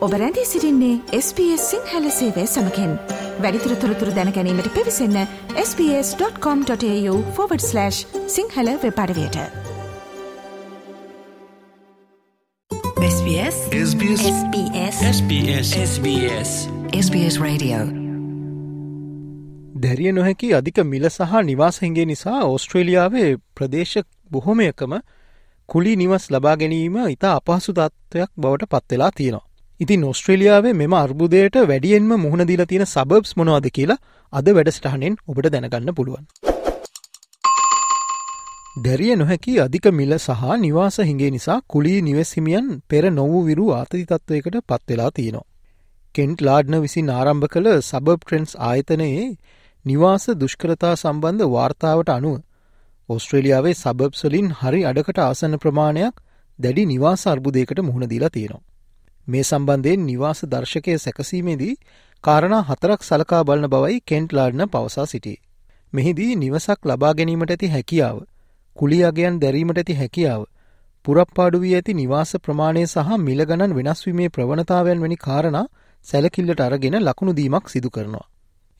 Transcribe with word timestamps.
ඔබ 0.00 0.12
රැඳී 0.12 0.44
සිරින්නේ 0.44 1.20
SBS 1.20 1.70
සිංහල 1.70 2.10
සේවය 2.10 2.46
සමකෙන්. 2.46 2.98
වැඩිතුර 3.40 3.76
තොරතුර 3.76 4.08
දැනැනීමට 4.08 4.74
පිවිසන්න 4.74 5.26
ps.com.ta/ 5.56 7.90
Sinhala 8.26 8.68
වෙපඩවයට 8.84 9.36
SBS 13.08 13.56
SBS 13.82 14.22
SBS 14.30 15.02
SBS 15.02 15.72
SBS 15.82 16.68
SBS 17.00 17.40
Radio. 17.40 17.78
දැරිය 19.82 20.12
නොහැකි 20.12 20.54
අධික 20.54 20.84
මිල 20.84 21.08
සහ 21.08 21.42
නිවාස 21.42 21.80
හිගේ 21.80 22.04
නිසා 22.04 22.44
ඕස්ට්‍රේලියාවේ 22.44 23.36
ප්‍රදේශ 23.54 23.96
බොහොමයකම 24.30 24.92
කුලි 25.66 25.96
නිවස් 25.96 26.30
ලබා 26.30 26.56
ගැනීම 26.56 27.06
ඉතා 27.06 27.36
අපහසු 27.36 27.72
තත්ත්වයක් 27.72 28.30
බවට 28.38 28.64
පත්වෙලා 28.64 29.10
තියෙනවා. 29.16 29.49
ඉතින් 29.80 30.02
ඔස්ට්‍රේලියාවේ 30.04 30.72
මෙම 30.74 30.94
අර්බුදයට 30.94 31.54
වැඩියෙන්ම 31.64 32.10
මුහුණ 32.16 32.48
දීලා 32.48 32.66
තියෙන 32.66 32.86
සබබ්ස් 32.86 33.30
මොනවාද 33.36 33.68
කියලා 33.72 34.02
අද 34.32 34.48
වැඩස්ටහනෙන් 34.50 35.14
ඔබට 35.26 35.46
දැනගන්න 35.48 35.94
පුළුවන්. 35.94 36.24
දැරිය 38.78 39.14
නොහැකි 39.16 39.54
අධික 39.58 39.88
මිල 39.92 40.12
සහ 40.16 40.42
නිවාස 40.58 41.00
හිගේ 41.02 41.30
නිසා 41.30 41.58
කුලී 41.66 42.02
නිවෙස්හිමියන් 42.02 42.68
පෙර 42.88 43.04
නොවූ 43.12 43.42
විරු 43.46 43.66
ආතති 43.70 44.04
තත්ත්වයකට 44.04 44.60
පත්වෙලා 44.68 45.10
තියෙනවා. 45.12 45.48
කෙන්ට් 46.14 46.40
ලාඩ්න 46.40 46.80
විසින් 46.80 47.10
ආරම්භ 47.10 47.48
කළ 47.48 47.72
සබබ් 47.80 48.18
ට්‍රෙන්න්ස් 48.18 48.52
ආයතනයේ 48.62 49.26
නිවාස 49.84 50.24
දුෂ්කරතා 50.40 50.94
සම්බන්ධ 50.94 51.50
වාර්තාවට 51.50 52.10
අනුව 52.10 52.36
ඔස්ට්‍රේලියාවේ 53.08 53.74
සබබ්සොලින් 53.74 54.48
හරි 54.58 54.80
අඩකට 54.84 55.18
ආසන්න 55.20 55.58
ප්‍රමාණයක් 55.58 56.26
දැඩි 56.58 56.86
නිවාස 56.86 57.22
අර්බුදයකට 57.26 57.80
මුහුණදීලා 57.80 58.30
තියෙනවා. 58.30 58.69
මේ 59.28 59.42
සම්බන්ධයෙන් 59.42 60.06
නිවාස 60.06 60.40
දර්ශකය 60.44 60.98
සැකසීමේදී 60.98 61.74
කාරණා 62.24 62.62
හතරක් 62.62 63.02
සලකා 63.02 63.44
බලන 63.44 63.68
බවයි 63.68 64.00
කෙන්ට් 64.00 64.32
ලාඩ්න 64.32 64.64
පවසා 64.68 65.06
සිටි. 65.06 65.34
මෙහිදී 65.92 66.36
නිවසක් 66.36 66.80
ලබා 66.84 67.14
ගැනීමට 67.14 67.50
ඇති 67.50 67.68
හැකියාව, 67.68 68.18
කුලියගයන් 68.76 69.40
දැරීමට 69.40 69.78
ඇති 69.78 69.94
හැකියාව, 69.94 70.42
පුරප්පාඩු 71.04 71.60
වී 71.60 71.74
ඇති 71.74 71.94
නිවාස 71.94 72.32
ප්‍රමාණය 72.42 72.86
සහ 72.86 73.18
මිලගණන් 73.18 73.76
වෙනස්වීමේ 73.76 74.28
ප්‍රවණතාවයන් 74.28 75.00
වැනි 75.00 75.16
කාරණා 75.16 75.66
සැලකිල්ලට 76.04 76.60
අරගෙන 76.60 76.98
ලකුණු 77.00 77.36
දීමක් 77.36 77.68
සිදු 77.68 77.90
කරනවා. 77.90 78.26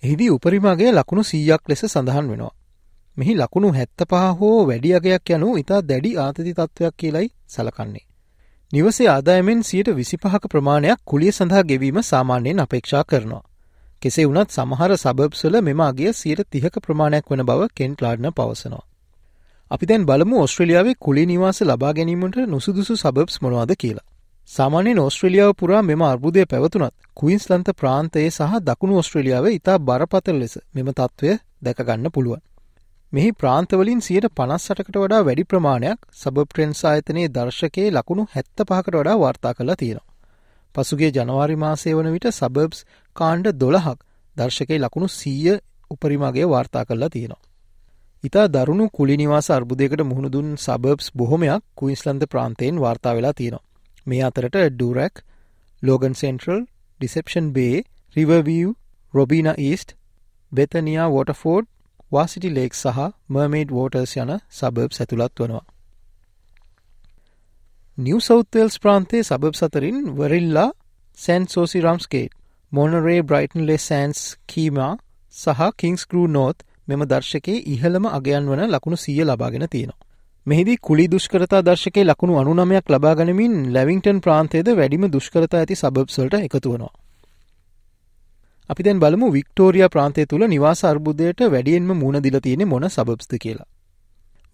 එහිදී 0.02 0.30
උපරිමගේ 0.30 0.92
ලකුණු 0.92 1.24
සීයක් 1.24 1.62
ලෙස 1.68 1.84
සඳහන් 1.86 2.30
වෙනවා. 2.30 2.54
මෙහි 3.16 3.34
ලකුණු 3.34 3.72
හැත්ත 3.72 4.06
පහ 4.08 4.36
හෝ 4.40 4.66
වැඩියගයක් 4.66 5.30
යනු 5.30 5.56
ඉතා 5.56 5.80
දැඩි 5.80 6.16
ආතති 6.16 6.52
තත්ත්වයක් 6.52 6.94
කියලයි 6.96 7.28
සලකන්නේ. 7.46 8.09
නිවසේ 8.72 9.06
ආදායමෙන් 9.08 9.62
සියට 9.62 9.88
විසිපහක 9.90 10.44
ප්‍රමාණයක් 10.50 11.00
කුලිය 11.04 11.32
සඳහා 11.32 11.62
ගෙවීම 11.62 11.96
සාමාන්‍යයෙන් 12.02 12.60
අපේක්ෂා 12.60 13.04
කරනවා. 13.04 13.42
කෙසේ 14.02 14.26
වනත් 14.26 14.50
සමහර 14.50 14.92
සබබ්සල 14.96 15.56
මෙම 15.60 15.80
අගේ 15.80 16.12
සියට 16.12 16.42
තිහක 16.50 16.78
ප්‍රමාණයක් 16.80 17.24
වන 17.30 17.42
බව 17.44 17.66
කෙන්ට් 17.74 18.02
ලාඩ්න 18.02 18.28
පවසනවා. 18.32 18.84
අපි 19.70 19.86
දැන් 19.86 20.06
බලමු 20.06 20.42
ඔස්ට්‍රලියාවේ 20.42 20.94
කුලි 20.98 21.24
නිවාස 21.26 21.60
ලබා 21.62 21.92
ගැනීමට 21.92 22.38
නුසුදුසු 22.46 22.96
සබබ්ස් 22.96 23.42
මොනවාද 23.42 23.72
කියලා. 23.76 24.06
සාමාන්‍යයෙන් 24.50 24.98
ඕස්ට්‍රලියාව 24.98 25.52
පුරා 25.54 25.82
මෙම 25.82 26.02
අර්බුදය 26.02 26.46
පැවතුනත් 26.46 26.94
කුයින්ස්ලන්ත 27.14 27.68
ප්‍රාන්තයේ 27.76 28.30
සහ 28.30 28.54
දකුණු 28.60 28.98
ඔස්ට්‍රලියාව 28.98 29.46
ඉතා 29.48 29.78
බරපතල 29.80 30.38
ලෙස 30.38 30.54
මෙම 30.74 30.92
තත්ත්වය 30.92 31.38
දැකගන්න 31.62 32.10
පුළුවන්. 32.10 32.42
මෙහි 33.12 33.30
ප්‍රාන්තවලින් 33.32 34.00
සියට 34.00 34.26
පනස්සටකට 34.32 34.96
වඩා 34.96 35.22
වැඩි 35.22 35.44
ප්‍රමාණයක් 35.44 36.04
සබප්ට්‍රෙන්න්ස් 36.14 36.82
ආයතනයේ 36.84 37.30
දර්ශකයේ 37.30 37.88
ලකුණු 37.90 38.24
හැත්ත 38.30 38.62
පහකට 38.62 38.92
වඩා 38.92 39.16
වාර්තා 39.16 39.52
කලා 39.52 39.76
තියෙනවා. 39.76 40.06
පසුගේ 40.74 41.10
ජනවාරි 41.10 41.56
මාසය 41.56 41.92
වන 41.92 42.10
විට 42.12 42.26
සබබ්ස් 42.30 42.84
කාණ්ඩ 43.16 43.48
දොළහක් 43.54 44.04
දර්ශකයේ 44.36 44.78
ලකුණු 44.78 45.08
සීය 45.10 45.56
උපරිමගේ 45.90 46.46
වාර්තා 46.46 46.84
කරලා 46.84 47.08
තියෙනවා. 47.08 47.42
ඉතා 48.24 48.46
දරුණු 48.48 48.86
කුලිනිවාස 48.90 49.50
අර්බුදයකට 49.50 50.04
මුහුණදුන් 50.04 50.54
සබබ්ස් 50.58 51.10
බොහොමයක් 51.14 51.66
කුයිස්ලන්ද 51.74 52.28
ප්‍රාන්තයෙන් 52.28 52.80
වාර්තා 52.80 53.14
වෙලා 53.14 53.34
තියෙනවා. 53.34 53.66
මේ 54.06 54.22
අතරට 54.22 54.60
Durack 54.68 55.24
Logan 55.82 56.14
Central 56.14 56.62
Deception 57.00 57.50
Bay 57.50 57.82
Riverview 58.16 58.70
Robina 59.14 59.52
East 59.58 59.98
Bethania 60.52 61.10
Waterford 61.10 61.66
Varsity 62.12 62.50
Lake 62.50 62.74
සහ 62.74 62.98
මර්මේඩ් 63.28 63.70
වෝටර්ස් 63.70 64.16
යන 64.16 64.32
සබබ් 64.50 64.90
ඇතුළත් 64.94 65.40
වනවා. 65.40 65.64
නිව 67.98 68.18
සෞතෙල්ස් 68.20 68.78
ප්‍රාන්තේ 68.78 69.22
සබබ් 69.22 69.54
සතරින් 69.54 69.98
වරිල්ලා 70.16 70.70
සැන් 71.18 71.46
සෝසි 71.46 71.80
රම්ස්කේට් 71.80 72.36
මොනරේ 72.72 73.22
බ්‍රයිටන් 73.22 73.66
ලෙ 73.66 73.76
සෑන්ස් 73.78 74.20
කීමා 74.46 74.92
සහ 75.34 75.70
කිංස් 75.76 76.06
කරූ 76.06 76.26
නෝත් 76.28 76.58
මෙම 76.88 77.02
දර්ශකයේ 77.04 77.64
ඉහළම 77.66 78.06
අගයන් 78.08 78.46
වන 78.46 78.62
ලකුණු 78.68 78.96
සිය 78.96 79.20
ලබාගෙන 79.24 79.66
තියෙනවා. 79.68 80.00
මෙහිදී 80.46 80.78
කුලි 80.78 81.06
දුෂ්කරතා 81.06 81.62
දර්ශකයේ 81.62 82.04
ලකුණු 82.04 82.38
අනුනමයක් 82.38 82.86
ලබාගනමින් 82.88 83.54
ලැවිංටන් 83.74 84.20
ප්‍රාන්තේද 84.20 84.68
වැඩිම 84.72 85.04
දුෂ්කරතා 85.08 85.60
ඇති 85.60 85.74
සබබ්සල්ට 85.74 86.34
එකතු 86.38 86.72
වනවා. 86.72 86.92
අපි 88.70 88.82
දැන් 88.82 88.98
බලමු 88.98 89.28
වික්ටෝරිය 89.30 89.86
ප්‍රාන්තය 89.88 90.24
තුළ 90.26 90.44
නිවාස 90.46 90.80
අර්බුදයට 90.84 91.40
වැඩියෙන්ම 91.46 91.90
මුණ 91.94 92.18
දිල 92.20 92.36
තියෙන 92.40 92.62
මොන 92.66 92.84
සබබ්ස්ද 92.86 93.32
කියලා. 93.38 93.68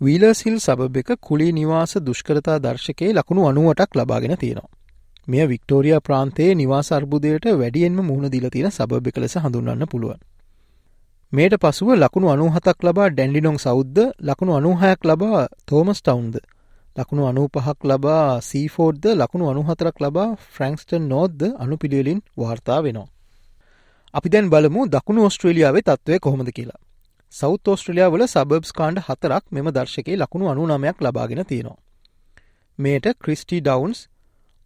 වීලසිල් 0.01 0.57
සබබ් 0.59 0.97
එක 0.99 1.11
කුලි 1.21 1.49
නිවාස 1.53 1.93
දුෂ්කරතා 2.01 2.57
දර්ශකයේ 2.59 3.13
ලකුණු 3.13 3.43
අනුවටක් 3.47 3.91
ලබාගෙන 3.95 4.37
තියෙනවා. 4.37 4.71
මෙය 5.29 5.45
වික්ටෝරිය 5.47 5.99
ප්‍රාන්තයේ 6.01 6.55
නිවාස 6.55 6.89
අර්බුදයට 6.93 7.47
වැඩියෙන්ම 7.55 7.99
මුහුණ 8.03 8.31
දිල 8.31 8.47
තියෙන 8.51 8.71
සබබ් 8.71 9.05
එක 9.07 9.19
ලෙස 9.19 9.35
හඳුන්වන්න 9.37 9.85
පුළුවන්. 9.87 10.21
මේට 11.33 11.57
පසුව 11.59 11.89
ලකුණු 11.95 12.29
අනුහතක් 12.29 12.79
ලබා 12.83 13.09
ඩැන්ඩිනොං 13.09 13.59
සෞද්ද 13.59 13.99
ලකුණු 14.21 14.53
අනුහයක් 14.55 15.01
ලබා 15.05 15.41
තෝමස් 15.67 16.01
ටවන්ද 16.01 16.37
ලකුණු 16.97 17.27
අනූපහක් 17.27 17.85
ලබා 17.85 18.41
සීෆෝඩ්ද 18.43 19.05
ලකුණු 19.15 19.51
අනුහතරක් 19.51 19.97
ලබා 20.01 20.29
ෆ්‍රංක්ස්ටන් 20.55 21.05
නෝද්ද 21.07 21.41
අනුපිළියලින් 21.59 22.21
වාර්තා 22.37 22.81
වෙනවා. 22.83 23.09
අපි 24.17 24.29
දැන් 24.29 24.47
බලමු 24.51 24.83
දකුණු 24.89 25.25
ඔස්ට්‍රේලියාවේ 25.25 25.83
තත්ත්වය 25.83 26.19
කොහොමද 26.19 26.51
කියලා. 26.51 26.79
සෞත් 27.33 27.69
ඔස්ට්‍රලියා 27.69 28.11
වල 28.11 28.23
සබබ්ස් 28.25 28.73
කාණ්ඩ 28.73 29.01
හතරක් 29.01 29.45
මෙම 29.51 29.69
දර්ශකයේ 29.71 30.17
ලකුණු 30.17 30.49
අනු 30.49 30.69
නමයක් 30.69 31.03
ලබාගෙන 31.03 31.43
තියෙනවා. 31.45 31.77
මේට 32.79 33.07
Christie 33.21 33.61
Downs 33.61 34.01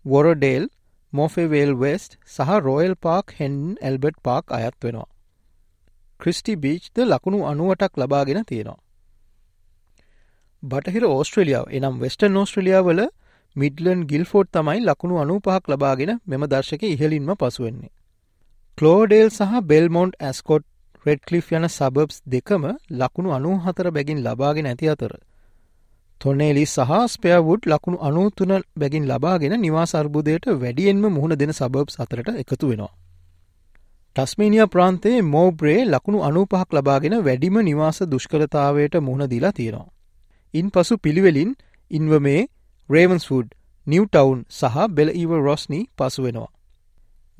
Warradale 0.05 0.69
Morphett Vale 1.13 1.75
West 1.77 2.17
සහ 2.29 2.55
රෝයල් 2.61 2.95
පාක් 2.99 3.35
හෙන් 3.39 3.59
එල්බට් 3.83 4.23
පාක් 4.23 4.45
අයත් 4.53 4.77
වෙනවා. 4.83 5.09
ක්‍රිස්ටි 6.21 6.59
බීච්ද 6.59 7.05
ලකුණු 7.07 7.45
අනුවටක් 7.45 7.93
ලබාගෙන 7.97 8.45
තියෙනවා. 8.45 8.81
බටහිර 10.63 11.05
ඕස්ට්‍රලියාව 11.07 11.73
එනම් 11.73 11.95
වෙස්ටර්න් 11.99 12.37
ඕස්ට්‍රලියා 12.37 12.83
වල 12.85 13.09
මිඩලන් 13.57 14.07
ගිල්ෆෝඩ් 14.07 14.49
තමයි 14.53 14.81
ලකුණු 14.83 15.17
අනු 15.19 15.41
පහක් 15.41 15.65
ලබාගෙන 15.69 16.21
මෙම 16.25 16.43
දර්ශක 16.47 16.83
ඉහලින්ම 16.89 17.35
පසුවෙන්නේ. 17.37 17.97
ක්ලෝඩේල් 18.81 19.29
සහ 19.29 19.57
බෙල්මොන්ඩ් 19.63 20.15
ඇස්කොට් 20.19 20.65
රෙඩ්ලිෆ් 21.07 21.49
යන 21.51 21.65
සබබ්ස් 21.67 22.21
දෙකම 22.27 22.63
ලකුණු 22.93 23.31
අනු 23.31 23.51
හතර 23.59 23.89
බැගින් 23.91 24.21
ලබාගෙන 24.23 24.69
ඇති 24.69 24.87
අතර. 24.89 25.13
තොනේලි 26.21 26.63
සහ 26.67 26.93
ස්පයවුඩ් 27.07 27.67
ලකුණු 27.67 27.99
අනුතුන 28.01 28.55
බැගින් 28.77 29.05
ලබාගෙන 29.05 29.55
නිවාස 29.59 29.93
අර්බුදයට 29.95 30.49
වැඩියෙන්ම 30.55 31.05
මුහුණ 31.09 31.37
දෙන 31.37 31.53
සබබ්ස් 31.53 32.01
අතරට 32.01 32.31
එකතු 32.35 32.71
වෙනවා. 32.71 32.95
ටස්මේනිය 34.17 34.65
ප්‍රාන්තයේ 34.67 35.19
මෝබ්‍රේ 35.25 35.81
ලකුණු 35.87 36.23
අනුපහක් 36.23 36.73
ලබාගෙන 36.73 37.17
වැඩිම 37.21 37.59
නිවාස 37.61 37.99
දුෂ්කරතාවයට 38.05 38.97
මුහුණ 39.01 39.31
දිලා 39.31 39.53
තියෙනවා. 39.53 39.93
ඉන් 40.55 40.71
පසු 40.71 40.95
පිළිවෙලින් 40.99 41.53
ඉන්වමේ 41.91 42.41
රේවන්ස්වුඩ් 42.91 43.49
නිවටවුන් 43.87 44.41
සහ 44.51 44.89
බෙල 44.91 45.11
ඉව 45.15 45.31
රොස්නි 45.41 45.81
පසුවෙනවා. 45.99 46.51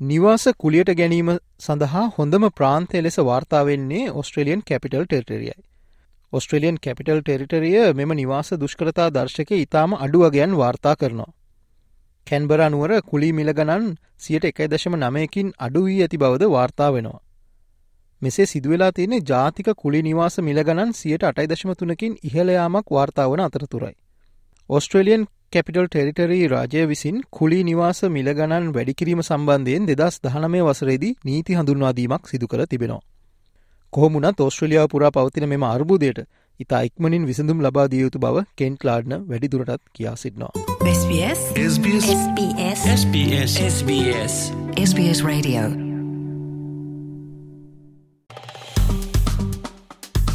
නිවාස 0.01 0.43
කුලියට 0.57 0.89
ගැනීම 0.97 1.27
සඳහා 1.59 2.03
හොඳම 2.15 2.45
ප්‍රාන්තය 2.49 3.01
ලෙස 3.01 3.17
වාර්තාාවෙන්නේ 3.19 4.05
ඔස්ට්‍රලියන් 4.11 4.61
කැපිටල් 4.61 5.03
ටෙරිටරියයි. 5.03 5.53
ඔස්ට්‍රලියන් 6.33 6.79
කැපිටල් 6.79 7.19
ටෙරිටරිය 7.19 7.93
මෙම 7.93 8.13
නිවාස 8.15 8.49
දුෂ්කරතා 8.61 9.09
දර්ශක 9.09 9.51
ඉතාම 9.57 9.93
අඩුවගයන් 9.95 10.55
වාර්තා 10.57 10.95
කරනවා. 10.95 11.27
කැන්බර 12.27 12.59
අනුවර 12.59 12.93
කුලි 13.01 13.29
මිලගණන් 13.31 13.85
සියට 14.17 14.47
එකයි 14.49 14.67
දශම 14.67 14.95
නමයකින් 14.95 15.53
අඩු 15.59 15.85
වී 15.85 16.01
ඇති 16.01 16.17
බවද 16.17 16.49
වාර්තා 16.49 16.89
වෙනවා. 16.93 17.21
මෙසේ 18.21 18.45
සිදුවෙලා 18.45 18.91
තියෙන 18.91 19.13
ජාතික 19.25 19.69
කුලි 19.75 20.01
නිවාස 20.01 20.39
මිලගණන් 20.39 20.93
සියට 20.93 21.23
අටයි 21.23 21.47
දශම 21.47 21.75
තුනකින් 21.75 22.17
ඉහළයාමක් 22.23 22.87
වාර්තාවන 22.91 23.39
අතරතුරයි. 23.39 23.95
ඔස්ට්‍රලියන් 24.69 25.27
කැපිටල් 25.53 25.87
ටෙරිටරී 25.87 26.43
රාජය 26.47 26.83
විසින් 26.87 27.17
කුලි 27.29 27.57
නිවාස 27.63 27.99
මිලගණන් 28.09 28.69
වැඩිකිරීම 28.75 29.21
සම්බන්ධයෙන් 29.21 29.89
දෙදස් 29.89 30.21
දහනමය 30.23 30.61
වසරේදී 30.67 31.15
නීති 31.25 31.57
හඳුන්වාදීමක් 31.59 32.31
සිදු 32.31 32.51
කර 32.53 32.63
තිබෙනවා. 32.65 33.01
කොහොමුණත් 33.93 34.45
ඔස්ට්‍රලියාව 34.47 34.87
පුරා 34.95 35.11
පවතින 35.11 35.47
මෙම 35.49 35.67
අර්බුදයට 35.71 36.23
ඉතා 36.59 36.81
ඉක්මනින් 36.81 37.27
විසඳුම් 37.27 37.67
ලබාදිය 37.67 38.01
යුතු 38.05 38.23
බව 38.25 38.47
කෙන්ට් 38.55 38.89
ලාඩ්න 38.89 39.19
වැඩිදුරටත් 39.29 39.93
කියා 39.93 40.15
සිටිනවා. 40.15 40.51
SBS 40.95 41.45
SBS 41.67 42.11
SBS 42.15 42.89
SBS 42.95 43.61
SBS 43.69 44.43
SBS 44.81 45.29
Radio 45.31 45.90